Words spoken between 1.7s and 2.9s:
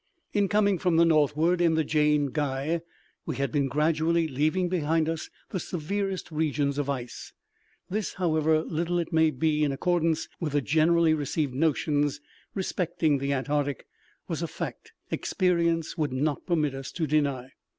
the Jane Guy